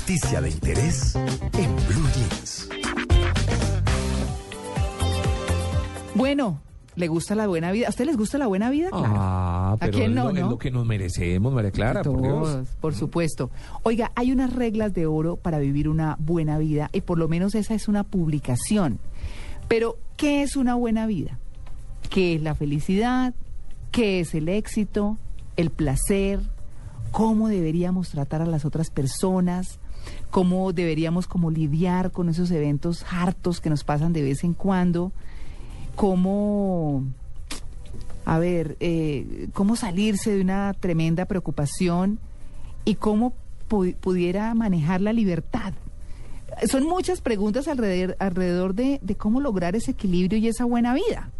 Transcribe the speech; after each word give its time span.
noticia 0.00 0.40
de 0.40 0.48
interés 0.48 1.14
en 1.14 1.76
Blue 1.86 2.08
Jeans. 2.14 2.68
Bueno, 6.14 6.60
¿le 6.96 7.06
gusta 7.06 7.34
la 7.34 7.46
buena 7.46 7.70
vida? 7.70 7.86
¿A 7.86 7.90
usted 7.90 8.06
les 8.06 8.16
gusta 8.16 8.38
la 8.38 8.46
buena 8.46 8.70
vida? 8.70 8.88
Claro. 8.88 9.14
Ah, 9.14 9.72
¿A 9.72 9.76
pero 9.76 9.92
quién 9.92 10.10
es, 10.12 10.16
no, 10.16 10.24
lo, 10.24 10.30
es 10.30 10.40
no? 10.40 10.50
lo 10.50 10.58
que 10.58 10.70
nos 10.70 10.86
merecemos, 10.86 11.52
María 11.52 11.70
Clara, 11.70 12.02
por 12.02 12.22
Dios. 12.22 12.68
Por 12.80 12.94
supuesto. 12.94 13.50
Oiga, 13.82 14.10
hay 14.14 14.32
unas 14.32 14.54
reglas 14.54 14.94
de 14.94 15.04
oro 15.04 15.36
para 15.36 15.58
vivir 15.58 15.86
una 15.86 16.16
buena 16.18 16.56
vida 16.56 16.88
y 16.92 17.02
por 17.02 17.18
lo 17.18 17.28
menos 17.28 17.54
esa 17.54 17.74
es 17.74 17.86
una 17.86 18.02
publicación. 18.02 18.98
Pero, 19.68 19.98
¿qué 20.16 20.42
es 20.42 20.56
una 20.56 20.76
buena 20.76 21.06
vida? 21.06 21.38
¿Qué 22.08 22.36
es 22.36 22.42
la 22.42 22.54
felicidad? 22.54 23.34
¿Qué 23.92 24.20
es 24.20 24.34
el 24.34 24.48
éxito? 24.48 25.18
¿El 25.56 25.68
placer? 25.70 26.40
¿Cómo 27.10 27.48
deberíamos 27.48 28.08
tratar 28.08 28.40
a 28.40 28.46
las 28.46 28.64
otras 28.64 28.88
personas? 28.90 29.78
¿Cómo 30.30 30.72
deberíamos 30.72 31.26
como 31.26 31.50
lidiar 31.50 32.12
con 32.12 32.28
esos 32.28 32.50
eventos 32.50 33.04
hartos 33.10 33.60
que 33.60 33.70
nos 33.70 33.84
pasan 33.84 34.12
de 34.12 34.22
vez 34.22 34.44
en 34.44 34.54
cuando? 34.54 35.12
¿Cómo 35.96 37.04
a 38.24 38.38
ver, 38.38 38.76
eh, 38.80 39.48
cómo 39.54 39.74
salirse 39.76 40.34
de 40.34 40.40
una 40.40 40.72
tremenda 40.78 41.24
preocupación 41.24 42.18
y 42.84 42.94
cómo 42.94 43.32
pu- 43.68 43.96
pudiera 43.96 44.54
manejar 44.54 45.00
la 45.00 45.12
libertad. 45.12 45.72
Son 46.68 46.84
muchas 46.86 47.20
preguntas 47.22 47.66
alrededor, 47.66 48.74
de, 48.74 49.00
de 49.02 49.14
cómo 49.16 49.40
lograr 49.40 49.74
ese 49.74 49.92
equilibrio 49.92 50.38
y 50.38 50.46
esa 50.48 50.64
buena 50.64 50.94
vida. 50.94 51.30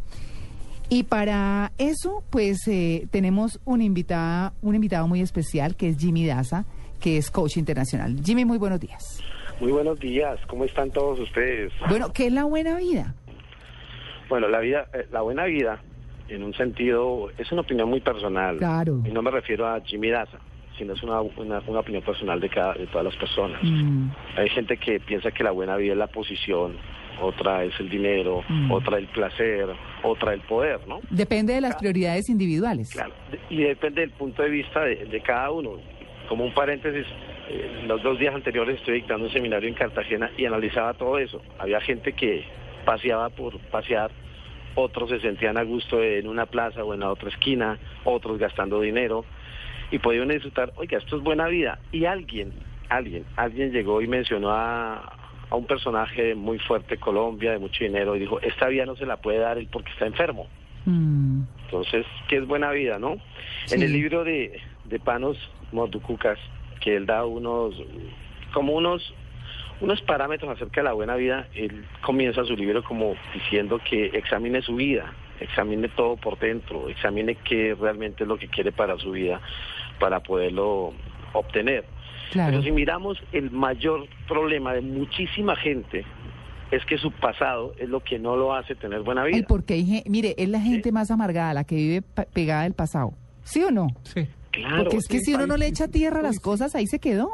Y 0.88 1.04
para 1.04 1.72
eso, 1.78 2.24
pues 2.30 2.66
eh, 2.66 3.06
tenemos 3.10 3.60
una 3.64 3.84
invitada, 3.84 4.52
un 4.62 4.74
invitado 4.74 5.06
muy 5.06 5.20
especial 5.20 5.76
que 5.76 5.90
es 5.90 5.98
Jimmy 5.98 6.26
Daza, 6.26 6.64
que 7.00 7.16
es 7.16 7.30
coach 7.30 7.56
internacional. 7.56 8.16
Jimmy, 8.24 8.44
muy 8.44 8.58
buenos 8.58 8.78
días. 8.80 9.22
Muy 9.60 9.72
buenos 9.72 9.98
días, 9.98 10.38
¿cómo 10.46 10.64
están 10.64 10.90
todos 10.90 11.18
ustedes? 11.20 11.72
Bueno, 11.88 12.12
¿qué 12.12 12.26
es 12.28 12.32
la 12.32 12.44
buena 12.44 12.78
vida? 12.78 13.14
Bueno, 14.28 14.48
la 14.48 14.60
vida, 14.60 14.86
eh, 14.94 15.06
la 15.10 15.22
buena 15.22 15.44
vida, 15.44 15.80
en 16.28 16.44
un 16.44 16.54
sentido, 16.54 17.28
es 17.36 17.50
una 17.52 17.62
opinión 17.62 17.88
muy 17.90 18.00
personal. 18.00 18.56
Claro. 18.58 19.00
Y 19.04 19.10
no 19.10 19.22
me 19.22 19.30
refiero 19.30 19.66
a 19.66 19.80
Jimmy 19.80 20.10
Daza, 20.10 20.38
sino 20.78 20.94
es 20.94 21.02
una, 21.02 21.20
una, 21.20 21.60
una 21.66 21.80
opinión 21.80 22.02
personal 22.02 22.40
de 22.40 22.48
cada, 22.48 22.74
de 22.74 22.86
todas 22.86 23.04
las 23.04 23.16
personas. 23.16 23.60
Mm, 23.62 24.08
Hay 24.36 24.48
gente 24.50 24.76
que 24.76 25.00
piensa 25.00 25.30
que 25.30 25.42
la 25.44 25.50
buena 25.50 25.76
vida 25.76 25.92
es 25.92 25.98
la 25.98 26.06
posición, 26.06 26.76
otra 27.20 27.64
es 27.64 27.74
el 27.80 27.90
dinero, 27.90 28.42
Mm. 28.48 28.70
otra 28.70 28.96
el 28.98 29.08
placer, 29.08 29.66
otra 30.02 30.32
el 30.32 30.40
poder, 30.42 30.80
¿no? 30.88 31.00
depende 31.10 31.52
de 31.52 31.60
las 31.60 31.76
prioridades 31.76 32.30
individuales. 32.30 32.90
Claro, 32.92 33.12
y 33.50 33.58
depende 33.64 34.00
del 34.02 34.10
punto 34.12 34.42
de 34.42 34.48
vista 34.48 34.80
de, 34.84 35.04
de 35.06 35.20
cada 35.20 35.50
uno. 35.50 35.72
Como 36.30 36.44
un 36.44 36.54
paréntesis, 36.54 37.04
eh, 37.48 37.82
los 37.88 38.00
dos 38.04 38.16
días 38.20 38.32
anteriores 38.32 38.76
estoy 38.76 38.94
dictando 38.94 39.26
un 39.26 39.32
seminario 39.32 39.68
en 39.68 39.74
Cartagena 39.74 40.30
y 40.38 40.44
analizaba 40.44 40.94
todo 40.94 41.18
eso. 41.18 41.42
Había 41.58 41.80
gente 41.80 42.12
que 42.12 42.44
paseaba 42.84 43.30
por 43.30 43.58
pasear, 43.58 44.12
otros 44.76 45.10
se 45.10 45.18
sentían 45.18 45.58
a 45.58 45.64
gusto 45.64 46.00
en 46.00 46.28
una 46.28 46.46
plaza 46.46 46.84
o 46.84 46.94
en 46.94 47.00
la 47.00 47.10
otra 47.10 47.30
esquina, 47.30 47.80
otros 48.04 48.38
gastando 48.38 48.80
dinero 48.80 49.24
y 49.90 49.98
podían 49.98 50.28
disfrutar, 50.28 50.72
oiga, 50.76 50.98
esto 50.98 51.16
es 51.16 51.22
buena 51.24 51.48
vida. 51.48 51.80
Y 51.90 52.04
alguien, 52.04 52.52
alguien, 52.90 53.24
alguien 53.34 53.72
llegó 53.72 54.00
y 54.00 54.06
mencionó 54.06 54.52
a, 54.52 54.98
a 55.50 55.56
un 55.56 55.66
personaje 55.66 56.36
muy 56.36 56.60
fuerte 56.60 56.94
de 56.94 57.00
Colombia, 57.00 57.50
de 57.50 57.58
mucho 57.58 57.82
dinero, 57.82 58.14
y 58.14 58.20
dijo, 58.20 58.40
esta 58.40 58.68
vida 58.68 58.86
no 58.86 58.94
se 58.94 59.04
la 59.04 59.16
puede 59.16 59.38
dar 59.38 59.58
él 59.58 59.66
porque 59.68 59.90
está 59.90 60.06
enfermo. 60.06 60.46
Mm, 60.84 61.42
Entonces, 61.64 62.06
¿qué 62.28 62.36
es 62.36 62.46
buena 62.46 62.70
vida, 62.70 63.00
no? 63.00 63.16
Sí. 63.66 63.74
En 63.74 63.82
el 63.82 63.92
libro 63.92 64.22
de, 64.22 64.60
de 64.90 64.98
Panos 64.98 65.38
Morducucas, 65.72 66.38
que 66.80 66.96
él 66.96 67.06
da 67.06 67.24
unos, 67.24 67.74
como 68.52 68.74
unos, 68.74 69.14
unos 69.80 70.02
parámetros 70.02 70.50
acerca 70.50 70.80
de 70.80 70.84
la 70.84 70.92
buena 70.92 71.14
vida, 71.14 71.46
él 71.54 71.84
comienza 72.02 72.44
su 72.44 72.56
libro 72.56 72.82
como 72.82 73.14
diciendo 73.32 73.80
que 73.88 74.06
examine 74.06 74.60
su 74.62 74.74
vida, 74.74 75.12
examine 75.40 75.88
todo 75.88 76.16
por 76.16 76.38
dentro, 76.38 76.88
examine 76.88 77.36
qué 77.36 77.76
realmente 77.80 78.24
es 78.24 78.28
lo 78.28 78.36
que 78.36 78.48
quiere 78.48 78.72
para 78.72 78.98
su 78.98 79.12
vida, 79.12 79.40
para 79.98 80.20
poderlo 80.20 80.92
obtener. 81.32 81.84
claro. 82.32 82.50
Pero 82.50 82.62
si 82.62 82.72
miramos 82.72 83.22
el 83.32 83.50
mayor 83.50 84.08
problema 84.26 84.74
de 84.74 84.80
muchísima 84.80 85.54
gente, 85.56 86.04
es 86.70 86.84
que 86.84 86.98
su 86.98 87.10
pasado 87.10 87.74
es 87.78 87.88
lo 87.88 88.00
que 88.00 88.18
no 88.18 88.36
lo 88.36 88.54
hace 88.54 88.74
tener 88.74 89.00
buena 89.02 89.24
vida. 89.24 89.36
Ay, 89.36 89.44
porque 89.46 90.02
mire, 90.06 90.34
es 90.36 90.48
la 90.48 90.60
gente 90.60 90.92
más 90.92 91.10
amargada, 91.10 91.54
la 91.54 91.64
que 91.64 91.74
vive 91.74 92.02
pegada 92.32 92.62
del 92.62 92.74
pasado. 92.74 93.12
¿Sí 93.42 93.62
o 93.64 93.70
no? 93.70 93.88
Sí, 94.04 94.28
Claro. 94.50 94.84
Porque 94.84 94.96
es 94.96 95.06
que 95.06 95.20
si 95.20 95.34
uno 95.34 95.46
no 95.46 95.56
le 95.56 95.66
echa 95.66 95.88
tierra 95.88 96.20
a 96.20 96.22
las 96.22 96.40
cosas, 96.40 96.74
ahí 96.74 96.86
se 96.86 96.98
quedó. 96.98 97.30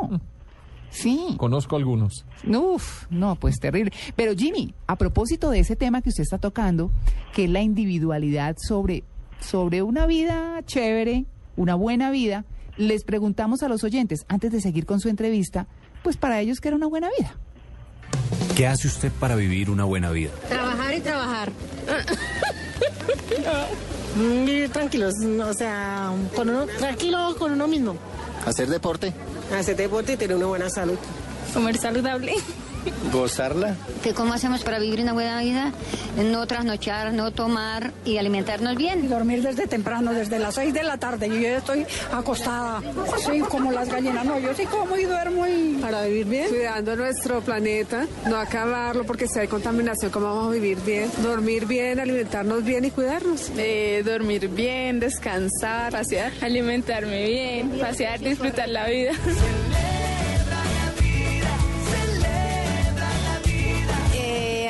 Sí. 0.91 1.35
conozco 1.37 1.77
algunos. 1.77 2.25
Uf, 2.47 3.07
no, 3.11 3.37
pues 3.37 3.59
terrible. 3.59 3.93
Pero 4.15 4.35
Jimmy, 4.35 4.75
a 4.87 4.97
propósito 4.97 5.51
de 5.51 5.61
ese 5.61 5.77
tema 5.77 6.01
que 6.01 6.09
usted 6.09 6.23
está 6.23 6.39
tocando, 6.39 6.91
que 7.35 7.45
es 7.45 7.51
la 7.51 7.61
individualidad 7.61 8.57
sobre, 8.59 9.05
sobre 9.41 9.83
una 9.83 10.07
vida 10.07 10.63
chévere, 10.65 11.27
una 11.57 11.75
buena 11.75 12.11
vida, 12.11 12.45
les 12.77 13.05
preguntamos 13.05 13.63
a 13.63 13.69
los 13.69 13.85
oyentes, 13.85 14.25
antes 14.29 14.53
de 14.53 14.61
seguir 14.61 14.87
con 14.87 15.01
su 15.01 15.09
entrevista, 15.09 15.67
pues 16.03 16.17
para 16.17 16.41
ellos 16.41 16.61
que 16.61 16.69
era 16.69 16.77
una 16.77 16.87
buena 16.87 17.09
vida. 17.19 17.35
¿Qué 18.57 18.67
hace 18.67 18.89
usted 18.89 19.13
para 19.13 19.37
vivir 19.37 19.71
una 19.71 19.85
buena 19.85 20.11
vida? 20.11 20.31
Trabajar 20.49 20.95
y 20.95 21.01
trabajar. 21.01 21.53
Vivir 24.17 24.71
tranquilos, 24.71 25.15
o 25.23 25.53
sea, 25.53 26.11
con 26.35 26.49
uno, 26.49 26.67
tranquilo 26.79 27.37
con 27.39 27.53
uno 27.53 27.67
mismo. 27.67 27.97
Hacer 28.47 28.69
deporte, 28.69 29.13
Hacer 29.55 29.77
deporte 29.77 30.15
y 30.15 30.17
tener 30.17 30.37
una 30.37 30.47
buena 30.47 30.71
salud. 30.71 30.97
Comer 31.53 31.77
saludable. 31.79 32.35
Gozarla, 33.13 33.77
que 34.03 34.15
cómo 34.15 34.33
hacemos 34.33 34.63
para 34.63 34.79
vivir 34.79 35.01
una 35.01 35.13
buena 35.13 35.41
vida, 35.41 35.73
no 36.17 36.47
trasnochar, 36.47 37.13
no 37.13 37.31
tomar 37.31 37.93
y 38.05 38.19
alimentarnos 38.19 38.77
bien. 38.77 39.09
dormir 39.09 39.43
desde 39.43 39.67
temprano, 39.67 40.13
desde 40.13 40.39
las 40.39 40.55
6 40.55 40.73
de 40.73 40.83
la 40.83 40.99
tarde. 40.99 41.29
Yo 41.29 41.37
ya 41.37 41.59
estoy 41.59 41.87
acostada, 42.13 42.83
sí, 43.25 43.41
como 43.49 43.73
las 43.73 43.89
gallinas. 43.89 44.25
No, 44.25 44.39
yo 44.39 44.55
sí 44.55 44.65
como 44.67 44.97
y 44.97 45.05
duermo 45.05 45.47
y... 45.47 45.79
Para 45.81 46.05
vivir 46.05 46.27
bien. 46.27 46.49
Cuidando 46.49 46.97
nuestro 46.97 47.41
planeta, 47.41 48.07
no 48.27 48.37
acabarlo 48.37 49.05
porque 49.05 49.27
si 49.29 49.39
hay 49.39 49.49
contaminación, 49.49 50.11
¿cómo 50.11 50.27
vamos 50.27 50.49
a 50.49 50.51
vivir 50.51 50.79
bien? 50.85 51.11
Dormir 51.23 51.67
bien, 51.67 52.01
alimentarnos 52.01 52.65
bien 52.65 52.85
y 52.85 52.91
cuidarnos. 52.91 53.51
Eh, 53.57 54.03
dormir 54.05 54.49
bien, 54.49 55.01
descansar, 55.01 55.93
pasear, 55.93 56.33
alimentarme 56.41 57.27
bien, 57.27 57.71
pasear, 57.81 58.21
disfrutar 58.21 58.69
la 58.69 58.87
vida. 58.87 59.13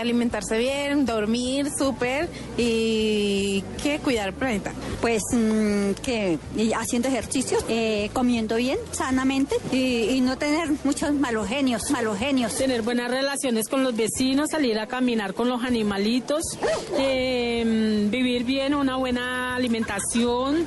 Alimentarse 0.07 0.57
bien, 0.57 1.05
dormir 1.05 1.69
súper 1.77 2.29
y 2.57 3.63
¿qué? 3.83 3.99
cuidar 3.99 4.29
el 4.29 4.35
planeta. 4.35 4.73
Pues 5.01 5.23
mm, 5.33 5.93
que 6.03 6.39
haciendo 6.75 7.09
ejercicios, 7.09 7.65
eh, 7.69 8.11
comiendo 8.13 8.57
bien, 8.57 8.79
sanamente 8.93 9.57
y, 9.73 10.11
y 10.11 10.21
no 10.21 10.39
tener 10.39 10.71
muchos 10.85 11.13
malos 11.13 11.49
genios, 11.49 11.91
malos 11.91 12.19
genios. 12.19 12.55
Tener 12.57 12.83
buenas 12.83 13.11
relaciones 13.11 13.69
con 13.69 13.83
los 13.83 13.97
vecinos, 13.97 14.51
salir 14.51 14.79
a 14.79 14.87
caminar 14.87 15.35
con 15.35 15.49
los 15.49 15.63
animalitos, 15.65 16.43
eh, 16.99 18.07
vivir 18.11 18.45
bien, 18.45 18.75
una 18.75 18.97
buena 18.97 19.57
alimentación. 19.57 20.67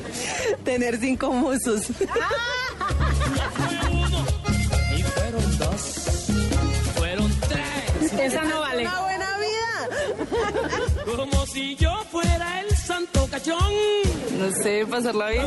Tener 0.63 0.97
cinco 0.99 1.31
musos. 1.31 1.87
Esa 8.19 8.43
no 8.43 8.59
vale. 8.59 9.08
Si 11.51 11.75
yo 11.75 11.91
fuera 12.11 12.61
el 12.61 12.75
santo 12.75 13.27
cachón. 13.29 13.73
No 14.37 14.51
sé, 14.63 14.85
pasarla 14.85 15.29
bien. 15.29 15.45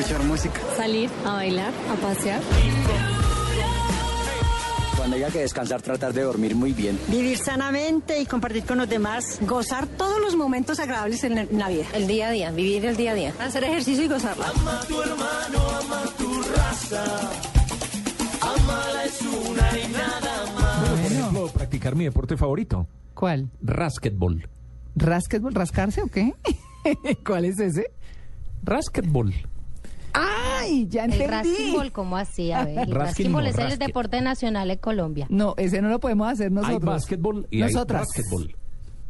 escuchar 0.00 0.22
música. 0.24 0.60
Salir 0.76 1.10
a 1.26 1.32
bailar, 1.32 1.72
a 1.90 2.06
pasear. 2.06 2.40
Cuando 4.96 5.16
haya 5.16 5.30
que 5.30 5.40
descansar, 5.40 5.82
tratar 5.82 6.12
de 6.12 6.22
dormir 6.22 6.54
muy 6.54 6.72
bien. 6.72 6.98
Vivir 7.08 7.38
sanamente 7.38 8.20
y 8.20 8.26
compartir 8.26 8.64
con 8.64 8.78
los 8.78 8.88
demás, 8.88 9.38
gozar 9.40 9.86
todos 9.86 10.20
los 10.20 10.36
momentos 10.36 10.78
agradables 10.78 11.24
en 11.24 11.58
la, 11.58 11.68
vida. 11.68 11.84
El 11.94 12.06
día 12.06 12.28
a 12.28 12.30
día, 12.30 12.50
vivir 12.50 12.86
el 12.86 12.96
día 12.96 13.12
a 13.12 13.14
día. 13.14 13.32
Hacer 13.40 13.64
ejercicio 13.64 14.04
y 14.04 14.08
gozarla. 14.08 14.46
Por 14.46 14.54
ejemplo, 19.76 20.29
practicar 21.80 21.96
mi 21.96 22.04
deporte 22.04 22.36
favorito, 22.36 22.86
¿Cuál? 23.14 23.48
rasquetbol. 23.62 24.46
¿Rasquetbol? 24.96 25.54
¿Rascarse 25.54 26.02
o 26.02 26.08
qué? 26.08 26.34
¿Cuál 27.26 27.46
es 27.46 27.58
ese? 27.58 27.90
Rasquetbol. 28.62 29.32
¡Ay! 30.12 30.86
Ya 30.88 31.04
El 31.04 31.12
entendí. 31.12 31.30
rasquibol, 31.32 31.92
¿cómo 31.92 32.16
así? 32.16 32.52
A 32.52 32.64
ver, 32.64 32.88
el 32.88 33.46
es 33.46 33.58
el 33.58 33.78
deporte 33.78 34.20
nacional 34.20 34.68
de 34.68 34.78
Colombia. 34.78 35.26
No, 35.30 35.54
ese 35.56 35.80
no 35.80 35.88
lo 35.88 36.00
podemos 36.00 36.28
hacer 36.30 36.50
nosotros. 36.52 36.82
Hay 36.82 36.86
básquetbol 36.86 37.46
y 37.50 37.60
Nosotras. 37.60 38.06
hay 38.14 38.22
rasquetbol. 38.22 38.56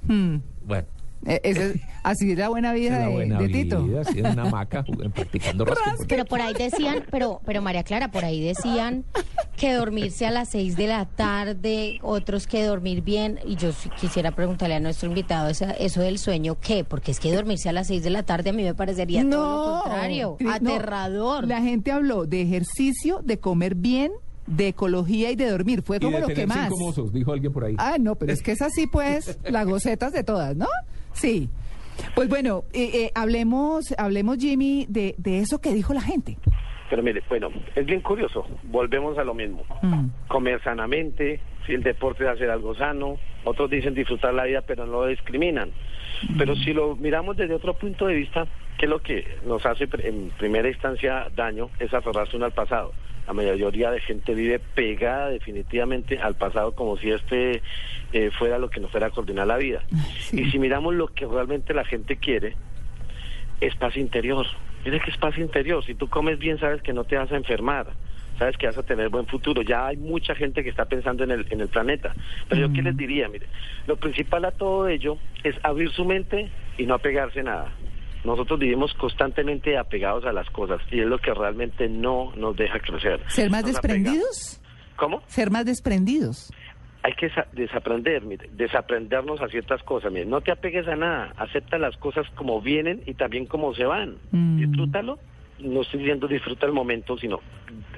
Hmm. 0.07 0.37
Bueno, 0.65 0.87
ese 1.27 1.71
es- 1.73 1.81
así 2.03 2.33
es 2.33 2.39
la 2.39 2.49
buena 2.49 2.73
vida 2.73 2.99
La 2.99 3.07
de, 3.09 3.13
buena 3.13 3.39
de 3.39 3.49
Tito. 3.49 3.83
vida, 3.85 4.01
así 4.03 4.19
en 4.21 4.27
una 4.27 4.43
hamaca 4.43 4.83
jugando- 4.85 5.11
practicando 5.15 5.65
rásquetbol. 5.67 6.07
Pero 6.09 6.25
por 6.25 6.41
ahí 6.41 6.55
decían, 6.55 7.05
pero, 7.11 7.41
pero 7.45 7.61
María 7.63 7.83
Clara, 7.83 8.11
por 8.11 8.25
ahí 8.25 8.41
decían 8.43 9.05
que 9.57 9.75
dormirse 9.75 10.27
a 10.27 10.31
las 10.31 10.49
seis 10.51 10.77
de 10.77 10.87
la 10.87 11.05
tarde, 11.07 11.99
otros 12.03 12.47
que 12.47 12.65
dormir 12.65 13.03
bien. 13.03 13.39
Y 13.47 13.57
yo 13.57 13.73
sí 13.73 13.91
quisiera 14.01 14.31
preguntarle 14.31 14.77
a 14.77 14.81
nuestro 14.81 15.09
invitado 15.09 15.49
esa- 15.51 15.73
eso 15.73 16.01
del 16.01 16.19
sueño, 16.19 16.57
¿qué? 16.61 16.85
Porque 16.85 17.11
es 17.11 17.21
que 17.21 17.33
dormirse 17.35 17.69
a 17.69 17.73
las 17.73 17.89
seis 17.89 18.03
de 18.03 18.11
la 18.11 18.23
tarde 18.23 18.51
a 18.51 18.53
mí 18.55 18.63
me 18.63 18.75
parecería 18.75 19.29
todo 19.29 19.77
lo 19.77 19.83
contrario, 19.83 20.37
no. 20.41 20.51
aterrador. 20.53 21.47
La 21.47 21.61
gente 21.61 21.93
habló 21.93 22.25
de 22.27 22.43
ejercicio, 22.43 23.21
de 23.23 23.39
comer 23.39 23.75
bien, 23.75 24.13
de 24.47 24.69
ecología 24.69 25.31
y 25.31 25.37
de 25.37 25.49
dormir. 25.51 25.83
Fue 25.83 25.99
Y 25.99 26.01
como 26.01 26.17
de 26.17 26.21
lo 26.23 26.29
que 26.29 26.47
más. 26.47 26.69
cinco 26.69 26.79
mozos, 26.79 27.13
dijo 27.13 27.33
alguien 27.33 27.53
por 27.53 27.65
ahí. 27.65 27.75
Ah, 27.79 27.97
no, 28.01 28.17
pero 28.17 28.33
es 28.33 28.43
que 28.43 28.53
es 28.53 28.63
así, 28.63 28.87
pues, 28.87 29.39
las 29.45 29.67
gocetas 29.67 30.13
de 30.13 30.25
todas, 30.25 30.57
¿no? 30.57 30.67
Sí. 31.13 31.49
Pues 32.15 32.29
bueno, 32.29 32.65
eh, 32.73 32.91
eh, 32.95 33.11
hablemos, 33.15 33.95
hablemos, 33.99 34.39
Jimmy, 34.39 34.87
de, 34.89 35.15
de 35.19 35.41
eso 35.41 35.61
que 35.61 35.73
dijo 35.73 35.93
la 35.93 36.01
gente. 36.01 36.39
Pero 36.89 37.03
mire, 37.05 37.23
bueno, 37.29 37.51
es 37.77 37.87
bien 37.87 38.01
curioso. 38.01 38.45
Volvemos 38.65 39.17
a 39.17 39.25
lo 39.25 39.33
mismo. 39.33 39.65
Mm. 39.83 40.07
Comer 40.27 40.61
sanamente, 40.63 41.41
si 41.65 41.73
el 41.73 41.85
deporte 41.85 42.25
es 42.25 42.31
hacer 42.31 42.51
algo 42.51 42.75
sano. 42.75 43.17
Otros 43.45 43.71
dicen 43.71 43.95
disfrutar 43.95 44.35
la 44.35 44.45
vida, 44.45 44.63
pero 44.63 44.87
no 44.87 44.93
lo 44.93 45.07
discriminan. 45.07 45.71
Pero 46.37 46.57
si 46.57 46.73
lo 46.73 46.97
miramos 46.97 47.37
desde 47.37 47.55
otro 47.55 47.75
punto 47.75 48.07
de 48.07 48.15
vista, 48.15 48.47
¿qué 48.77 48.87
es 48.87 48.91
lo 48.91 49.01
que 49.01 49.25
nos 49.47 49.65
hace 49.65 49.89
en 50.03 50.31
primera 50.31 50.69
instancia 50.69 51.29
daño? 51.35 51.71
Es 51.79 51.95
aferrarse 51.95 52.37
uno 52.37 52.47
al 52.47 52.53
pasado. 52.53 52.93
La 53.31 53.35
mayoría 53.35 53.93
de 53.93 54.01
gente 54.01 54.35
vive 54.35 54.59
pegada 54.59 55.29
definitivamente 55.29 56.19
al 56.19 56.35
pasado 56.35 56.75
como 56.75 56.97
si 56.97 57.13
este 57.13 57.63
eh, 58.13 58.33
fuera 58.37 58.59
lo 58.59 58.71
que 58.71 58.81
nos 58.81 58.91
fuera 58.91 59.07
a 59.07 59.11
coordinar 59.11 59.47
la 59.47 59.57
vida. 59.57 59.85
Y 60.33 60.51
si 60.51 60.59
miramos 60.59 60.97
lo 60.97 61.07
que 61.07 61.27
realmente 61.27 61.73
la 61.73 61.85
gente 61.85 62.17
quiere, 62.17 62.57
es 63.61 63.77
paz 63.77 63.97
interior. 63.97 64.49
Mire 64.85 64.99
que 64.99 65.13
es 65.13 65.17
paz 65.17 65.39
interior. 65.39 65.85
Si 65.85 65.95
tú 65.95 66.09
comes 66.09 66.41
bien, 66.41 66.59
sabes 66.59 66.83
que 66.83 66.93
no 66.93 67.05
te 67.05 67.19
vas 67.19 67.31
a 67.31 67.37
enfermar. 67.37 67.87
Sabes 68.37 68.57
que 68.57 68.67
vas 68.67 68.79
a 68.79 68.83
tener 68.83 69.11
buen 69.11 69.27
futuro. 69.27 69.63
Ya 69.63 69.87
hay 69.87 69.97
mucha 69.97 70.35
gente 70.35 70.65
que 70.65 70.71
está 70.71 70.87
pensando 70.87 71.23
en 71.23 71.31
el, 71.31 71.47
en 71.51 71.61
el 71.61 71.69
planeta. 71.69 72.13
Pero 72.49 72.63
yo 72.63 72.73
qué 72.73 72.83
les 72.83 72.97
diría, 72.97 73.29
mire, 73.29 73.47
lo 73.87 73.95
principal 73.95 74.45
a 74.45 74.51
todo 74.51 74.89
ello 74.89 75.19
es 75.45 75.55
abrir 75.63 75.93
su 75.93 76.05
mente 76.05 76.51
y 76.79 76.85
no 76.85 76.95
apegarse 76.95 77.39
a 77.39 77.45
nada. 77.45 77.73
Nosotros 78.25 78.59
vivimos 78.59 78.93
constantemente 78.95 79.79
apegados 79.79 80.25
a 80.27 80.33
las 80.33 80.49
cosas 80.51 80.81
y 80.91 81.01
es 81.01 81.07
lo 81.07 81.19
que 81.19 81.33
realmente 81.33 81.89
no 81.89 82.33
nos 82.37 82.55
deja 82.57 82.79
crecer. 82.81 83.21
¿Ser 83.29 83.51
más 83.51 83.63
Nos 83.63 83.73
desprendidos? 83.73 84.61
¿Cómo? 84.97 85.23
Ser 85.27 85.51
más 85.51 85.65
desprendidos. 85.65 86.53
hay 87.03 87.15
que 87.15 87.31
sa- 87.31 87.47
desaprender, 87.53 88.23
mire, 88.23 88.51
desaprendernos 88.53 89.41
a 89.41 89.49
ciertas 89.49 89.83
cosas. 89.85 90.13
Mire, 90.13 90.27
no 90.27 90.43
te 90.43 90.53
apegues 90.53 90.87
a 90.87 90.97
nada, 90.97 91.33
acepta 91.39 91.79
las 91.79 91.97
cosas 91.97 92.27
como 92.35 92.61
vienen 92.61 93.03
y 93.07 93.15
también 93.15 93.47
como 93.47 93.73
se 93.75 93.85
van. 93.85 94.17
Mm. 94.33 94.59
Disfrútalo. 94.59 95.19
No 95.61 95.81
estoy 95.81 96.01
diciendo 96.01 96.27
disfruta 96.29 96.67
el 96.67 96.73
momento, 96.73 97.17
sino 97.17 97.41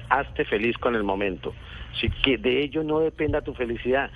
hazte 0.09 0.45
feliz 0.45 0.77
con 0.77 0.95
el 0.95 1.03
momento. 1.03 1.53
Así 1.93 2.09
que 2.23 2.37
de 2.37 2.61
ello 2.63 2.83
no 2.83 2.99
dependa 2.99 3.41
tu 3.41 3.53
felicidad, 3.53 4.09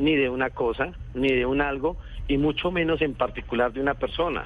ni 0.00 0.16
de 0.16 0.28
una 0.28 0.50
cosa, 0.50 0.90
ni 1.14 1.28
de 1.32 1.46
un 1.46 1.60
algo, 1.60 1.96
y 2.28 2.36
mucho 2.38 2.70
menos 2.72 3.00
en 3.02 3.14
particular 3.14 3.72
de 3.72 3.80
una 3.80 3.94
persona. 3.94 4.44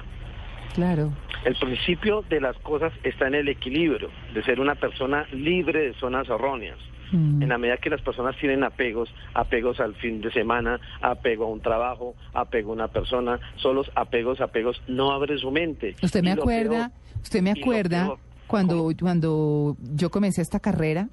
Claro. 0.75 1.11
El 1.45 1.55
principio 1.55 2.23
de 2.29 2.41
las 2.41 2.57
cosas 2.57 2.91
está 3.03 3.27
en 3.27 3.35
el 3.35 3.47
equilibrio, 3.47 4.09
de 4.33 4.43
ser 4.43 4.59
una 4.59 4.75
persona 4.75 5.25
libre 5.31 5.79
de 5.87 5.93
zonas 5.95 6.27
erróneas. 6.29 6.77
Mm. 7.11 7.41
En 7.41 7.49
la 7.49 7.57
medida 7.57 7.77
que 7.77 7.89
las 7.89 8.01
personas 8.01 8.35
tienen 8.37 8.63
apegos, 8.65 9.09
apegos 9.33 9.79
al 9.79 9.95
fin 9.95 10.19
de 10.19 10.29
semana, 10.31 10.79
apego 11.01 11.45
a 11.45 11.47
un 11.47 11.61
trabajo, 11.61 12.15
apego 12.33 12.71
a 12.71 12.73
una 12.73 12.87
persona, 12.89 13.39
solos 13.55 13.89
apegos, 13.95 14.41
apegos, 14.41 14.81
no 14.87 15.11
abre 15.13 15.37
su 15.37 15.49
mente. 15.49 15.95
Usted 16.03 16.21
me 16.21 16.31
acuerda, 16.33 16.89
peor- 16.89 17.21
usted 17.23 17.41
me 17.41 17.51
acuerda 17.51 18.05
peor, 18.07 18.19
cuando 18.47 18.91
cuando 18.99 19.77
yo 19.95 20.09
comencé 20.09 20.41
esta 20.41 20.59
carrera, 20.59 21.07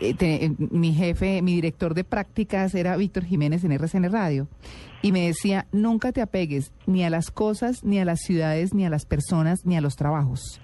eh, 0.00 0.14
te- 0.14 0.44
eh, 0.46 0.50
mi 0.58 0.92
jefe, 0.92 1.40
mi 1.42 1.54
director 1.54 1.94
de 1.94 2.04
prácticas 2.04 2.74
era 2.74 2.96
Víctor 2.96 3.24
Jiménez 3.24 3.64
en 3.64 3.72
RCN 3.72 4.10
Radio 4.12 4.48
y 5.02 5.12
me 5.12 5.26
decía, 5.26 5.66
nunca 5.72 6.12
te 6.12 6.20
apegues 6.22 6.72
ni 6.86 7.04
a 7.04 7.10
las 7.10 7.30
cosas, 7.30 7.84
ni 7.84 7.98
a 7.98 8.04
las 8.04 8.20
ciudades, 8.20 8.74
ni 8.74 8.84
a 8.86 8.90
las 8.90 9.04
personas, 9.06 9.64
ni 9.66 9.76
a 9.76 9.80
los 9.80 9.96
trabajos. 9.96 10.60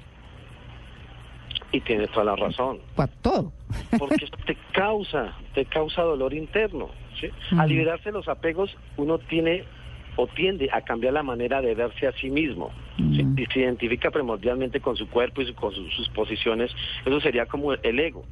Y 1.72 1.80
tienes 1.82 2.10
toda 2.10 2.24
la 2.24 2.36
razón. 2.36 2.78
Todo. 3.22 3.52
porque 3.98 4.24
esto 4.24 4.38
te 4.46 4.56
causa, 4.72 5.32
te 5.54 5.64
causa 5.66 6.02
dolor 6.02 6.34
interno. 6.34 6.88
¿sí? 7.20 7.28
Al 7.56 7.68
liberarse 7.68 8.06
de 8.06 8.12
los 8.12 8.26
apegos, 8.28 8.76
uno 8.96 9.18
tiene 9.18 9.64
o 10.16 10.26
tiende 10.26 10.68
a 10.72 10.80
cambiar 10.80 11.12
la 11.14 11.22
manera 11.22 11.60
de 11.62 11.74
verse 11.76 12.08
a 12.08 12.12
sí 12.12 12.28
mismo. 12.30 12.70
¿sí? 12.96 13.24
Y 13.36 13.46
se 13.52 13.60
identifica 13.60 14.10
primordialmente 14.10 14.80
con 14.80 14.96
su 14.96 15.08
cuerpo 15.08 15.42
y 15.42 15.46
su- 15.46 15.54
con 15.54 15.72
su- 15.72 15.88
sus 15.90 16.08
posiciones. 16.08 16.72
Eso 17.06 17.20
sería 17.20 17.46
como 17.46 17.72
el 17.72 18.00
ego. 18.00 18.24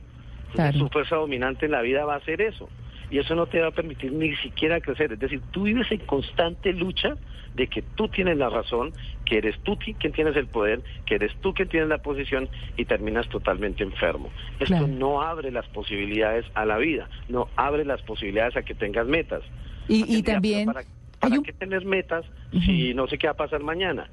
Claro. 0.54 0.78
Su 0.78 0.88
fuerza 0.88 1.16
dominante 1.16 1.66
en 1.66 1.72
la 1.72 1.82
vida 1.82 2.04
va 2.04 2.16
a 2.16 2.20
ser 2.20 2.40
eso. 2.40 2.68
Y 3.10 3.18
eso 3.18 3.34
no 3.34 3.46
te 3.46 3.60
va 3.60 3.68
a 3.68 3.70
permitir 3.70 4.12
ni 4.12 4.36
siquiera 4.36 4.80
crecer. 4.80 5.12
Es 5.12 5.18
decir, 5.18 5.40
tú 5.50 5.62
vives 5.62 5.90
en 5.90 6.00
constante 6.00 6.72
lucha 6.72 7.16
de 7.54 7.66
que 7.66 7.82
tú 7.82 8.08
tienes 8.08 8.36
la 8.36 8.50
razón, 8.50 8.92
que 9.24 9.38
eres 9.38 9.58
tú 9.62 9.78
quien 9.78 10.12
tienes 10.12 10.36
el 10.36 10.46
poder, 10.46 10.82
que 11.06 11.14
eres 11.14 11.34
tú 11.40 11.54
quien 11.54 11.68
tienes 11.68 11.88
la 11.88 11.98
posición 11.98 12.48
y 12.76 12.84
terminas 12.84 13.26
totalmente 13.28 13.82
enfermo. 13.82 14.30
Esto 14.60 14.66
Claro. 14.66 14.86
no 14.88 15.22
abre 15.22 15.50
las 15.50 15.66
posibilidades 15.68 16.44
a 16.54 16.66
la 16.66 16.76
vida, 16.76 17.08
no 17.28 17.48
abre 17.56 17.84
las 17.84 18.02
posibilidades 18.02 18.56
a 18.56 18.62
que 18.62 18.74
tengas 18.74 19.06
metas. 19.06 19.42
Y, 19.88 20.22
también 20.22 20.66
¿Para, 20.66 20.82
para 21.18 21.38
qué 21.42 21.52
tener 21.54 21.86
metas 21.86 22.26
si 22.52 22.92
no 22.92 23.06
sé 23.06 23.16
qué 23.16 23.26
va 23.26 23.32
a 23.32 23.36
pasar 23.36 23.62
mañana? 23.62 24.08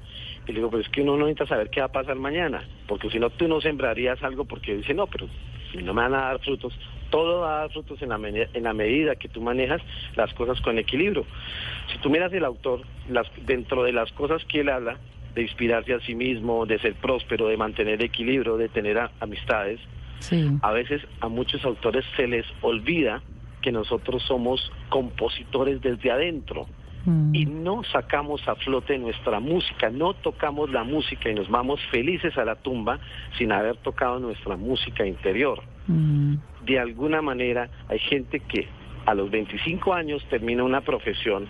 Y 0.46 0.52
le 0.52 0.60
digo, 0.60 0.70
pues 0.70 0.86
es 0.86 0.92
que 0.92 1.02
uno 1.02 1.18
no 1.18 1.26
necesita 1.26 1.46
saber 1.46 1.68
qué 1.68 1.80
va 1.80 1.86
a 1.86 1.92
pasar 1.92 2.16
mañana, 2.16 2.64
porque 2.88 3.10
si 3.10 3.18
no 3.18 3.28
tú 3.28 3.46
no 3.46 3.60
sembrarías 3.60 4.22
algo 4.22 4.46
porque 4.46 4.74
dice, 4.74 4.94
no, 4.94 5.06
pero 5.06 5.28
si 5.76 5.82
no 5.82 5.94
me 5.94 6.02
van 6.02 6.14
a 6.14 6.22
dar 6.28 6.38
frutos, 6.40 6.72
todo 7.10 7.40
va 7.40 7.56
a 7.58 7.60
dar 7.62 7.70
frutos 7.70 8.00
en 8.02 8.08
la, 8.08 8.16
en 8.52 8.62
la 8.62 8.72
medida 8.72 9.14
que 9.16 9.28
tú 9.28 9.40
manejas 9.40 9.80
las 10.16 10.32
cosas 10.34 10.60
con 10.60 10.78
equilibrio. 10.78 11.24
Si 11.92 11.98
tú 11.98 12.10
miras 12.10 12.32
el 12.32 12.44
autor, 12.44 12.82
las, 13.08 13.26
dentro 13.46 13.82
de 13.84 13.92
las 13.92 14.10
cosas 14.12 14.44
que 14.46 14.60
él 14.60 14.68
habla, 14.68 14.98
de 15.34 15.42
inspirarse 15.42 15.92
a 15.92 16.00
sí 16.00 16.14
mismo, 16.14 16.64
de 16.66 16.78
ser 16.78 16.94
próspero, 16.94 17.48
de 17.48 17.56
mantener 17.58 18.02
equilibrio, 18.02 18.56
de 18.56 18.68
tener 18.70 18.98
a- 18.98 19.10
amistades, 19.20 19.78
Sí. 20.20 20.48
a 20.62 20.72
veces 20.72 21.02
a 21.20 21.28
muchos 21.28 21.62
autores 21.64 22.02
se 22.16 22.26
les 22.26 22.46
olvida 22.62 23.22
que 23.60 23.70
nosotros 23.70 24.22
somos 24.22 24.72
compositores 24.88 25.82
desde 25.82 26.10
adentro 26.10 26.66
Mm. 27.06 27.34
y 27.36 27.46
no 27.46 27.84
sacamos 27.84 28.46
a 28.48 28.56
flote 28.56 28.98
nuestra 28.98 29.38
música, 29.38 29.90
no 29.90 30.14
tocamos 30.14 30.70
la 30.70 30.82
música 30.82 31.30
y 31.30 31.34
nos 31.34 31.48
vamos 31.48 31.80
felices 31.92 32.36
a 32.36 32.44
la 32.44 32.56
tumba 32.56 32.98
sin 33.38 33.52
haber 33.52 33.76
tocado 33.76 34.18
nuestra 34.18 34.56
música 34.56 35.06
interior. 35.06 35.62
Mm. 35.86 36.34
De 36.64 36.80
alguna 36.80 37.22
manera 37.22 37.70
hay 37.88 38.00
gente 38.00 38.40
que 38.40 38.66
a 39.06 39.14
los 39.14 39.30
25 39.30 39.94
años 39.94 40.20
termina 40.28 40.64
una 40.64 40.80
profesión, 40.80 41.46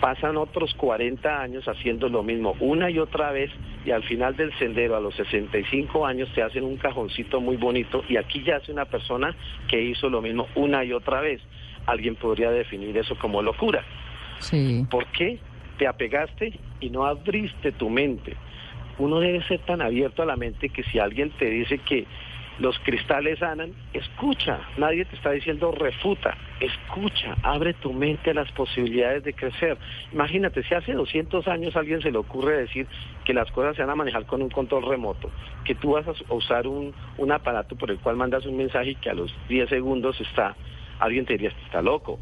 pasan 0.00 0.36
otros 0.36 0.72
40 0.74 1.42
años 1.42 1.66
haciendo 1.66 2.08
lo 2.08 2.22
mismo 2.22 2.54
una 2.60 2.88
y 2.88 3.00
otra 3.00 3.32
vez 3.32 3.50
y 3.84 3.90
al 3.90 4.04
final 4.04 4.36
del 4.36 4.56
sendero 4.60 4.96
a 4.96 5.00
los 5.00 5.16
65 5.16 6.06
años 6.06 6.32
te 6.36 6.42
hacen 6.44 6.62
un 6.62 6.76
cajoncito 6.76 7.40
muy 7.40 7.56
bonito 7.56 8.04
y 8.08 8.16
aquí 8.16 8.44
ya 8.44 8.58
hace 8.58 8.70
una 8.70 8.84
persona 8.84 9.34
que 9.66 9.82
hizo 9.82 10.08
lo 10.08 10.22
mismo 10.22 10.46
una 10.54 10.84
y 10.84 10.92
otra 10.92 11.20
vez. 11.20 11.40
Alguien 11.86 12.14
podría 12.14 12.52
definir 12.52 12.96
eso 12.96 13.16
como 13.18 13.42
locura. 13.42 13.82
Sí. 14.40 14.86
¿Por 14.90 15.06
qué 15.06 15.38
te 15.78 15.86
apegaste 15.86 16.58
y 16.80 16.90
no 16.90 17.06
abriste 17.06 17.72
tu 17.72 17.88
mente? 17.88 18.34
Uno 18.98 19.20
debe 19.20 19.42
ser 19.44 19.60
tan 19.60 19.80
abierto 19.80 20.22
a 20.22 20.26
la 20.26 20.36
mente 20.36 20.68
que 20.68 20.82
si 20.84 20.98
alguien 20.98 21.30
te 21.30 21.46
dice 21.46 21.78
que 21.78 22.06
los 22.60 22.78
cristales 22.80 23.38
sanan, 23.38 23.72
escucha. 23.94 24.60
Nadie 24.76 25.06
te 25.06 25.16
está 25.16 25.30
diciendo 25.30 25.72
refuta. 25.72 26.36
Escucha, 26.60 27.34
abre 27.42 27.72
tu 27.72 27.94
mente 27.94 28.30
a 28.30 28.34
las 28.34 28.52
posibilidades 28.52 29.24
de 29.24 29.32
crecer. 29.32 29.78
Imagínate, 30.12 30.62
si 30.64 30.74
hace 30.74 30.92
200 30.92 31.48
años 31.48 31.74
alguien 31.74 32.02
se 32.02 32.10
le 32.10 32.18
ocurre 32.18 32.58
decir 32.58 32.86
que 33.24 33.32
las 33.32 33.50
cosas 33.50 33.76
se 33.76 33.82
van 33.82 33.92
a 33.92 33.94
manejar 33.94 34.26
con 34.26 34.42
un 34.42 34.50
control 34.50 34.84
remoto, 34.86 35.30
que 35.64 35.74
tú 35.74 35.92
vas 35.92 36.06
a 36.06 36.34
usar 36.34 36.66
un, 36.66 36.92
un 37.16 37.32
aparato 37.32 37.76
por 37.76 37.90
el 37.90 37.98
cual 37.98 38.16
mandas 38.16 38.44
un 38.44 38.58
mensaje 38.58 38.90
y 38.90 38.94
que 38.96 39.08
a 39.08 39.14
los 39.14 39.34
10 39.48 39.70
segundos 39.70 40.20
está, 40.20 40.54
alguien 40.98 41.24
te 41.24 41.34
diría, 41.34 41.54
está 41.64 41.80
loco. 41.80 42.18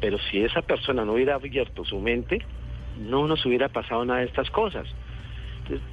Pero 0.00 0.18
si 0.30 0.42
esa 0.42 0.62
persona 0.62 1.04
no 1.04 1.14
hubiera 1.14 1.34
abierto 1.34 1.84
su 1.84 1.98
mente, 2.00 2.40
no 2.98 3.26
nos 3.26 3.44
hubiera 3.46 3.68
pasado 3.68 4.04
nada 4.04 4.20
de 4.20 4.26
estas 4.26 4.50
cosas. 4.50 4.86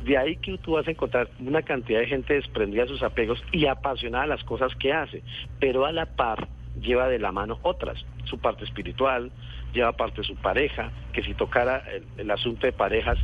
De 0.03 0.17
ahí 0.17 0.37
que 0.37 0.57
tú 0.57 0.73
vas 0.73 0.87
a 0.87 0.91
encontrar 0.91 1.29
una 1.39 1.61
cantidad 1.61 1.99
de 1.99 2.07
gente 2.07 2.33
desprendida 2.33 2.83
de 2.83 2.89
sus 2.89 3.03
apegos 3.03 3.43
y 3.51 3.67
apasionada 3.67 4.23
a 4.23 4.27
las 4.27 4.43
cosas 4.43 4.73
que 4.75 4.91
hace, 4.91 5.21
pero 5.59 5.85
a 5.85 5.91
la 5.91 6.05
par 6.05 6.47
lleva 6.81 7.07
de 7.07 7.19
la 7.19 7.31
mano 7.31 7.59
otras, 7.63 8.03
su 8.25 8.39
parte 8.39 8.63
espiritual, 8.63 9.31
lleva 9.73 9.91
parte 9.93 10.21
de 10.21 10.27
su 10.27 10.35
pareja, 10.35 10.91
que 11.13 11.23
si 11.23 11.33
tocara 11.33 11.83
el 12.17 12.31
asunto 12.31 12.65
de 12.65 12.73
parejas, 12.73 13.17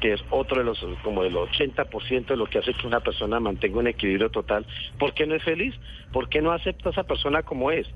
que 0.00 0.12
es 0.14 0.20
otro 0.30 0.58
de 0.58 0.64
los, 0.64 0.78
como 1.02 1.22
del 1.22 1.34
80% 1.34 2.26
de 2.26 2.36
lo 2.36 2.46
que 2.46 2.58
hace 2.58 2.74
que 2.74 2.86
una 2.86 3.00
persona 3.00 3.40
mantenga 3.40 3.78
un 3.78 3.86
equilibrio 3.86 4.30
total, 4.30 4.66
¿por 4.98 5.14
qué 5.14 5.26
no 5.26 5.34
es 5.34 5.42
feliz? 5.42 5.74
¿Por 6.12 6.28
qué 6.28 6.40
no 6.42 6.52
acepta 6.52 6.90
a 6.90 6.92
esa 6.92 7.02
persona 7.04 7.42
como 7.42 7.70
es? 7.70 7.86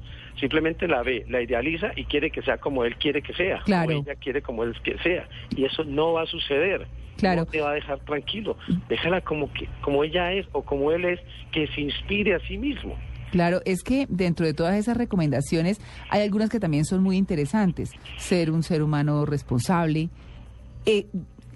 Simplemente 0.40 0.86
la 0.88 1.02
ve, 1.02 1.24
la 1.28 1.42
idealiza 1.42 1.92
y 1.96 2.04
quiere 2.04 2.30
que 2.30 2.42
sea 2.42 2.58
como 2.58 2.84
él 2.84 2.96
quiere 2.96 3.22
que 3.22 3.34
sea, 3.34 3.60
Claro. 3.64 3.88
como 3.88 4.02
ella 4.02 4.14
quiere 4.16 4.42
como 4.42 4.64
él 4.64 4.74
que 4.82 4.96
sea. 4.98 5.28
Y 5.56 5.64
eso 5.64 5.84
no 5.84 6.12
va 6.14 6.22
a 6.22 6.26
suceder. 6.26 6.86
Claro. 7.16 7.40
No 7.40 7.46
te 7.46 7.60
va 7.60 7.70
a 7.70 7.74
dejar 7.74 7.98
tranquilo. 8.00 8.56
Déjala 8.88 9.20
como, 9.22 9.52
que, 9.52 9.68
como 9.80 10.04
ella 10.04 10.32
es 10.32 10.46
o 10.52 10.62
como 10.62 10.92
él 10.92 11.04
es, 11.04 11.20
que 11.50 11.66
se 11.68 11.80
inspire 11.80 12.34
a 12.36 12.40
sí 12.46 12.56
mismo. 12.58 12.96
Claro, 13.32 13.60
es 13.66 13.82
que 13.82 14.06
dentro 14.08 14.46
de 14.46 14.54
todas 14.54 14.76
esas 14.76 14.96
recomendaciones 14.96 15.80
hay 16.10 16.22
algunas 16.22 16.48
que 16.48 16.60
también 16.60 16.84
son 16.84 17.02
muy 17.02 17.16
interesantes. 17.16 17.90
Ser 18.16 18.50
un 18.50 18.62
ser 18.62 18.82
humano 18.82 19.26
responsable, 19.26 20.08
eh, 20.86 21.06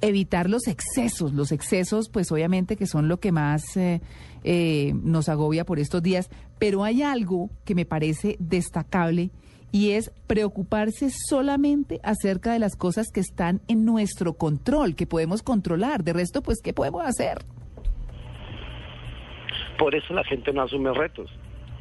evitar 0.02 0.50
los 0.50 0.66
excesos. 0.66 1.32
Los 1.32 1.52
excesos, 1.52 2.10
pues 2.10 2.30
obviamente 2.30 2.76
que 2.76 2.86
son 2.86 3.08
lo 3.08 3.18
que 3.18 3.32
más 3.32 3.76
eh, 3.76 4.02
eh, 4.44 4.92
nos 5.02 5.30
agobia 5.30 5.64
por 5.64 5.78
estos 5.78 6.02
días. 6.02 6.28
Pero 6.58 6.84
hay 6.84 7.02
algo 7.02 7.48
que 7.64 7.74
me 7.74 7.86
parece 7.86 8.36
destacable 8.38 9.30
y 9.70 9.92
es 9.92 10.12
preocuparse 10.26 11.08
solamente 11.10 11.98
acerca 12.02 12.52
de 12.52 12.58
las 12.58 12.76
cosas 12.76 13.10
que 13.10 13.20
están 13.20 13.62
en 13.68 13.86
nuestro 13.86 14.34
control, 14.34 14.94
que 14.94 15.06
podemos 15.06 15.42
controlar. 15.42 16.04
De 16.04 16.12
resto, 16.12 16.42
pues, 16.42 16.60
¿qué 16.62 16.74
podemos 16.74 17.06
hacer? 17.06 17.38
Por 19.78 19.94
eso 19.94 20.12
la 20.12 20.24
gente 20.24 20.52
no 20.52 20.62
asume 20.62 20.92
retos. 20.92 21.30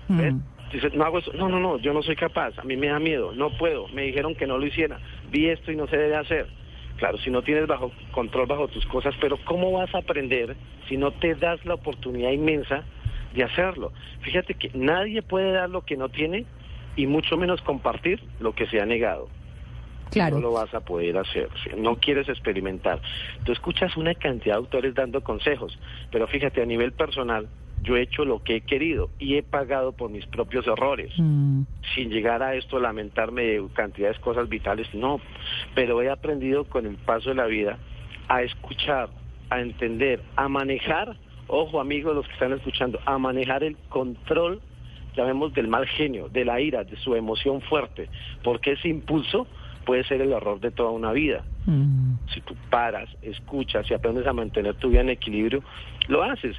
¿ves? 0.08 0.34
Dice, 0.72 0.90
no 0.96 1.04
hago 1.04 1.20
eso. 1.20 1.34
No, 1.34 1.50
no, 1.50 1.60
no, 1.60 1.78
yo 1.80 1.92
no 1.94 2.02
soy 2.02 2.16
capaz. 2.16 2.58
A 2.58 2.64
mí 2.64 2.78
me 2.78 2.88
da 2.88 3.00
miedo. 3.00 3.34
No 3.34 3.50
puedo. 3.58 3.90
Me 3.90 4.04
dijeron 4.04 4.36
que 4.36 4.48
no 4.48 4.58
lo 4.58 4.66
hiciera. 4.66 5.00
Vi 5.30 5.50
esto 5.50 5.72
y 5.72 5.76
no 5.76 5.88
se 5.88 5.98
debe 5.98 6.16
hacer. 6.16 6.48
Claro, 7.02 7.18
si 7.18 7.32
no 7.32 7.42
tienes 7.42 7.66
bajo 7.66 7.92
control 8.12 8.46
bajo 8.46 8.68
tus 8.68 8.86
cosas, 8.86 9.16
pero 9.20 9.36
¿cómo 9.46 9.72
vas 9.72 9.92
a 9.96 9.98
aprender 9.98 10.56
si 10.88 10.98
no 10.98 11.10
te 11.10 11.34
das 11.34 11.66
la 11.66 11.74
oportunidad 11.74 12.30
inmensa 12.30 12.84
de 13.34 13.44
hacerlo? 13.44 13.92
Fíjate 14.20 14.54
que 14.54 14.70
nadie 14.76 15.24
puede 15.24 15.52
dar 15.52 15.68
lo 15.68 15.82
que 15.82 15.98
no 15.98 16.10
tiene 16.10 16.46
y 16.96 17.08
mucho 17.08 17.38
menos 17.38 17.60
compartir 17.64 18.22
lo 18.40 18.54
que 18.54 18.68
se 18.68 18.80
ha 18.80 18.86
negado. 18.86 19.30
Claro. 20.12 20.36
No 20.36 20.42
lo 20.44 20.52
vas 20.52 20.72
a 20.76 20.82
poder 20.82 21.18
hacer. 21.18 21.50
No 21.76 21.96
quieres 21.96 22.30
experimentar. 22.30 23.02
Tú 23.46 23.52
escuchas 23.52 23.98
una 23.98 24.14
cantidad 24.14 24.54
de 24.54 24.60
autores 24.60 24.94
dando 24.94 25.22
consejos, 25.22 25.80
pero 26.12 26.28
fíjate, 26.28 26.62
a 26.62 26.68
nivel 26.68 26.92
personal, 26.92 27.50
yo 27.82 27.98
he 27.98 28.02
hecho 28.02 28.26
lo 28.26 28.44
que 28.44 28.58
he 28.58 28.62
querido 28.62 29.10
y 29.18 29.38
he 29.38 29.44
pagado 29.44 29.92
por 29.94 30.12
mis 30.12 30.26
propios 30.28 30.68
errores. 30.68 31.12
Mm, 31.18 31.64
Sin 31.96 32.12
llegar 32.12 32.44
a 32.44 32.54
esto, 32.56 32.80
lamentarme 32.80 33.44
de 33.44 33.68
cantidades 33.74 34.18
de 34.18 34.24
cosas 34.24 34.48
vitales, 34.48 34.94
no. 34.94 35.20
Pero 35.76 36.02
he 36.02 36.10
aprendido 36.10 36.66
con 36.66 36.86
el 36.86 36.96
paso 36.96 37.30
de 37.30 37.36
la 37.36 37.46
vida 37.46 37.78
a 38.28 38.42
escuchar, 38.44 39.10
a 39.50 39.62
entender, 39.62 40.22
a 40.36 40.48
manejar, 40.48 41.16
ojo 41.48 41.80
amigos 41.80 42.16
los 42.16 42.26
que 42.28 42.34
están 42.34 42.54
escuchando, 42.54 43.00
a 43.06 43.18
manejar 43.18 43.64
el 43.64 43.78
control, 43.90 44.62
llamemos 45.16 45.54
del 45.54 45.68
mal 45.68 45.86
genio, 45.88 46.30
de 46.30 46.46
la 46.46 46.60
ira, 46.62 46.84
de 46.84 46.96
su 46.98 47.16
emoción 47.16 47.62
fuerte, 47.62 48.10
porque 48.44 48.74
ese 48.74 48.88
impulso 48.88 49.48
puede 49.86 50.04
ser 50.04 50.22
el 50.22 50.32
error 50.32 50.60
de 50.60 50.72
toda 50.72 50.92
una 50.92 51.12
vida. 51.12 51.44
mm. 51.66 52.30
Si 52.34 52.42
tú 52.42 52.56
paras, 52.70 53.10
escuchas 53.22 53.90
y 53.90 53.94
aprendes 53.94 54.26
a 54.28 54.34
mantener 54.34 54.76
tu 54.76 54.90
vida 54.90 55.02
en 55.02 55.10
equilibrio, 55.10 55.64
lo 56.08 56.24
haces. 56.24 56.56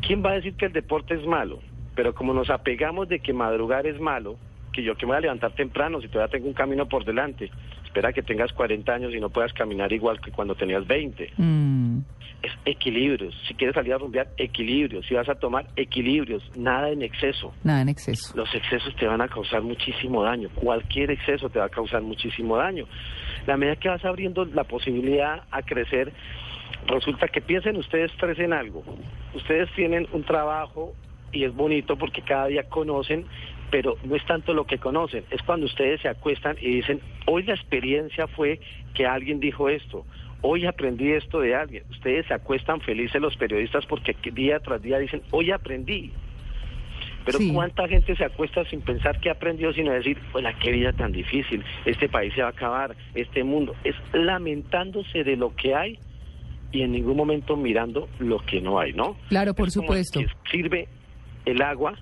¿Quién 0.00 0.24
va 0.24 0.30
a 0.30 0.34
decir 0.34 0.54
que 0.54 0.66
el 0.66 0.72
deporte 0.72 1.14
es 1.14 1.24
malo? 1.26 1.60
Pero 1.94 2.14
como 2.14 2.34
nos 2.34 2.50
apegamos 2.50 3.08
de 3.08 3.20
que 3.20 3.32
madrugar 3.32 3.86
es 3.86 4.00
malo, 4.00 4.36
que 4.72 4.82
yo 4.82 4.96
que 4.96 5.06
me 5.06 5.10
voy 5.10 5.18
a 5.18 5.20
levantar 5.20 5.52
temprano 5.52 6.00
si 6.00 6.08
todavía 6.08 6.32
tengo 6.32 6.48
un 6.48 6.54
camino 6.54 6.88
por 6.88 7.04
delante, 7.04 7.50
espera 7.92 8.12
que 8.14 8.22
tengas 8.22 8.50
40 8.54 8.90
años 8.90 9.14
y 9.14 9.20
no 9.20 9.28
puedas 9.28 9.52
caminar 9.52 9.92
igual 9.92 10.18
que 10.18 10.30
cuando 10.30 10.54
tenías 10.54 10.86
20. 10.86 11.34
Mm. 11.36 11.98
Es 12.42 12.52
equilibrios. 12.64 13.34
Si 13.46 13.54
quieres 13.54 13.74
salir 13.74 13.92
a 13.92 13.98
rumbear, 13.98 14.28
equilibrios. 14.38 15.06
Si 15.06 15.14
vas 15.14 15.28
a 15.28 15.34
tomar, 15.34 15.66
equilibrios. 15.76 16.42
Nada 16.56 16.88
en 16.88 17.02
exceso. 17.02 17.52
Nada 17.62 17.82
en 17.82 17.90
exceso. 17.90 18.34
Los 18.34 18.52
excesos 18.54 18.96
te 18.96 19.06
van 19.06 19.20
a 19.20 19.28
causar 19.28 19.60
muchísimo 19.60 20.24
daño. 20.24 20.48
Cualquier 20.54 21.10
exceso 21.10 21.50
te 21.50 21.58
va 21.58 21.66
a 21.66 21.68
causar 21.68 22.00
muchísimo 22.00 22.56
daño. 22.56 22.86
La 23.46 23.58
medida 23.58 23.76
que 23.76 23.90
vas 23.90 24.04
abriendo 24.06 24.46
la 24.46 24.64
posibilidad 24.64 25.44
a 25.50 25.62
crecer, 25.62 26.12
resulta 26.86 27.28
que 27.28 27.42
piensen 27.42 27.76
ustedes 27.76 28.10
tres 28.18 28.38
en 28.38 28.54
algo. 28.54 28.82
Ustedes 29.34 29.70
tienen 29.76 30.08
un 30.12 30.24
trabajo 30.24 30.94
y 31.30 31.44
es 31.44 31.54
bonito 31.54 31.96
porque 31.96 32.22
cada 32.22 32.46
día 32.46 32.64
conocen, 32.64 33.26
pero 33.72 33.96
no 34.04 34.14
es 34.14 34.24
tanto 34.26 34.52
lo 34.52 34.66
que 34.66 34.76
conocen, 34.78 35.24
es 35.30 35.40
cuando 35.42 35.64
ustedes 35.66 36.00
se 36.02 36.08
acuestan 36.08 36.56
y 36.60 36.76
dicen, 36.76 37.00
hoy 37.26 37.42
la 37.44 37.54
experiencia 37.54 38.26
fue 38.26 38.60
que 38.94 39.06
alguien 39.06 39.40
dijo 39.40 39.70
esto, 39.70 40.04
hoy 40.42 40.66
aprendí 40.66 41.10
esto 41.12 41.40
de 41.40 41.54
alguien. 41.54 41.82
Ustedes 41.90 42.26
se 42.26 42.34
acuestan 42.34 42.82
felices 42.82 43.20
los 43.20 43.34
periodistas 43.36 43.86
porque 43.86 44.14
día 44.30 44.60
tras 44.60 44.82
día 44.82 44.98
dicen, 44.98 45.22
hoy 45.30 45.50
aprendí. 45.52 46.12
Pero 47.24 47.38
Sí. 47.38 47.50
¿cuánta 47.54 47.88
gente 47.88 48.14
se 48.14 48.24
acuesta 48.24 48.62
sin 48.66 48.82
pensar 48.82 49.18
que 49.20 49.30
aprendió, 49.30 49.72
sino 49.72 49.90
decir, 49.92 50.18
bueno, 50.32 50.50
qué 50.60 50.70
vida 50.72 50.92
tan 50.92 51.10
difícil, 51.12 51.64
este 51.86 52.08
país 52.10 52.34
se 52.34 52.42
va 52.42 52.48
a 52.48 52.50
acabar, 52.50 52.94
este 53.14 53.42
mundo? 53.42 53.74
Es 53.84 53.94
lamentándose 54.12 55.24
de 55.24 55.36
lo 55.36 55.54
que 55.56 55.74
hay 55.74 55.98
y 56.72 56.82
en 56.82 56.92
ningún 56.92 57.16
momento 57.16 57.56
mirando 57.56 58.08
lo 58.18 58.38
que 58.40 58.60
no 58.60 58.78
hay, 58.78 58.92
¿no? 58.92 59.16
Claro, 59.28 59.54
por 59.54 59.68
Es 59.68 59.74
supuesto. 59.74 60.20
sirve 60.50 60.88
el 61.46 61.62
agua, 61.62 61.94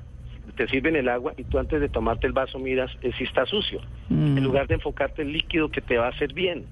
te 0.51 0.67
sirven 0.69 0.97
el 0.97 1.09
agua 1.09 1.33
y 1.37 1.45
tú 1.45 1.59
antes 1.59 1.81
de 1.81 1.89
tomarte 1.89 2.27
el 2.27 2.33
vaso 2.33 2.59
miras 2.59 2.91
eh, 3.03 3.11
si 3.17 3.25
está 3.25 3.47
sucio, 3.47 3.81
Mm. 4.09 4.39
en 4.39 4.45
lugar 4.45 4.67
de 4.67 4.75
enfocarte 4.75 5.23
en 5.23 5.29
el 5.29 5.35
líquido 5.35 5.71
que 5.71 5.81
te 5.81 5.97
va 5.97 6.07
a 6.07 6.11
hacer 6.11 6.33
bien. 6.33 6.65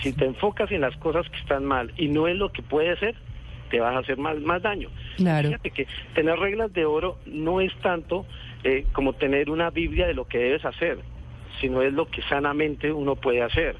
Si 0.00 0.12
te 0.12 0.24
enfocas 0.24 0.70
en 0.72 0.80
las 0.80 0.96
cosas 0.96 1.28
que 1.30 1.36
están 1.38 1.64
mal 1.64 1.92
y 1.96 2.08
no 2.08 2.26
en 2.28 2.38
lo 2.38 2.50
que 2.52 2.62
puede 2.62 2.96
ser, 2.96 3.14
te 3.70 3.80
vas 3.80 3.94
a 3.94 3.98
hacer 3.98 4.16
más, 4.18 4.38
más 4.40 4.62
daño. 4.62 4.88
Claro. 5.16 5.48
Fíjate 5.48 5.70
que 5.70 5.86
tener 6.14 6.38
reglas 6.38 6.72
de 6.72 6.84
oro 6.84 7.18
no 7.26 7.60
es 7.60 7.74
tanto 7.82 8.24
eh, 8.62 8.86
como 8.92 9.12
tener 9.14 9.50
una 9.50 9.70
Biblia 9.70 10.06
de 10.06 10.14
lo 10.14 10.26
que 10.26 10.38
debes 10.38 10.64
hacer, 10.64 10.98
sino 11.60 11.82
es 11.82 11.92
lo 11.92 12.06
que 12.06 12.22
sanamente 12.22 12.92
uno 12.92 13.16
puede 13.16 13.42
hacer. 13.42 13.76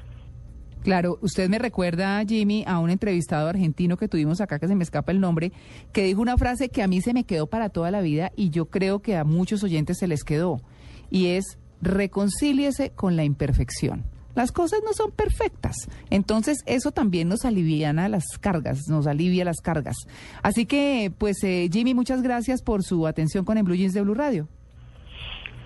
Claro, 0.85 1.17
usted 1.23 1.49
me 1.49 1.57
recuerda, 1.57 2.23
Jimmy, 2.27 2.63
a 2.67 2.77
un 2.77 2.91
entrevistado 2.91 3.49
argentino 3.49 3.97
que 3.97 4.07
tuvimos 4.07 4.39
acá, 4.39 4.59
que 4.59 4.67
se 4.67 4.75
me 4.75 4.83
escapa 4.83 5.11
el 5.11 5.19
nombre, 5.19 5.51
que 5.91 6.03
dijo 6.03 6.21
una 6.21 6.37
frase 6.37 6.69
que 6.69 6.83
a 6.83 6.87
mí 6.87 7.01
se 7.01 7.11
me 7.11 7.23
quedó 7.23 7.47
para 7.47 7.69
toda 7.69 7.89
la 7.89 8.01
vida 8.01 8.31
y 8.35 8.51
yo 8.51 8.67
creo 8.67 9.01
que 9.01 9.15
a 9.17 9.23
muchos 9.23 9.63
oyentes 9.63 9.97
se 9.97 10.07
les 10.07 10.23
quedó, 10.23 10.61
y 11.09 11.29
es 11.29 11.57
reconcíliese 11.81 12.91
con 12.91 13.15
la 13.15 13.23
imperfección. 13.23 14.05
Las 14.35 14.51
cosas 14.51 14.81
no 14.85 14.93
son 14.93 15.09
perfectas, 15.09 15.75
entonces 16.11 16.59
eso 16.67 16.91
también 16.91 17.29
nos 17.29 17.45
aliviana 17.45 18.07
las 18.07 18.37
cargas, 18.39 18.81
nos 18.87 19.07
alivia 19.07 19.43
las 19.43 19.61
cargas. 19.61 19.95
Así 20.43 20.67
que, 20.67 21.11
pues, 21.17 21.37
eh, 21.41 21.67
Jimmy, 21.73 21.95
muchas 21.95 22.21
gracias 22.21 22.61
por 22.61 22.83
su 22.83 23.07
atención 23.07 23.43
con 23.43 23.57
el 23.57 23.63
Blue 23.63 23.73
Jeans 23.73 23.95
de 23.95 24.01
Blue 24.01 24.13
Radio. 24.13 24.47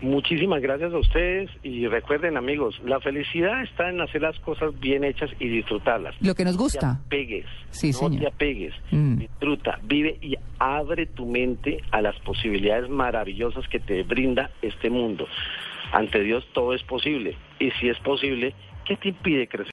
Muchísimas 0.02 0.62
gracias 0.62 0.94
a 0.94 0.98
ustedes 0.98 1.50
y 1.62 1.86
recuerden 1.88 2.38
amigos, 2.38 2.80
la 2.86 3.02
felicidad 3.02 3.62
está 3.64 3.90
en 3.90 4.00
hacer 4.00 4.22
las 4.22 4.40
cosas 4.40 4.78
bien 4.80 5.04
hechas 5.04 5.30
y 5.40 5.50
disfrutarlas. 5.50 6.16
Lo 6.22 6.36
que 6.36 6.46
nos 6.46 6.56
No 6.56 6.62
gusta. 6.64 6.80
te 6.80 7.18
apegues, 7.18 7.46
Sí, 7.70 7.88
no 7.88 7.94
señor. 7.98 8.22
te 8.22 8.28
apegues, 8.28 8.74
Mm. 8.92 9.18
disfruta, 9.18 9.80
vive 9.84 10.18
y 10.22 10.36
abre 10.58 11.06
tu 11.06 11.26
mente 11.26 11.84
a 11.92 12.02
las 12.02 12.18
posibilidades 12.22 12.90
maravillosas 12.90 13.68
que 13.68 13.80
te 13.80 14.04
brinda 14.04 14.52
este 14.62 14.90
mundo. 14.90 15.28
Ante 15.92 16.22
Dios 16.24 16.48
todo 16.54 16.74
es 16.74 16.84
posible 16.84 17.36
y 17.60 17.72
si 17.72 17.90
es 17.90 17.98
posible, 18.00 18.54
¿qué 18.86 18.96
te 18.96 19.10
impide 19.10 19.48
crecer? 19.50 19.68